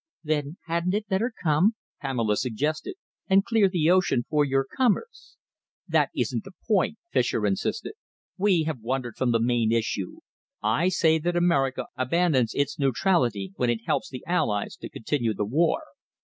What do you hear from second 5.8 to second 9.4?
"That isn't the point," Fischer insisted. "We have wandered from the